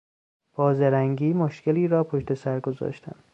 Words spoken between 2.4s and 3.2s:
گذاشتن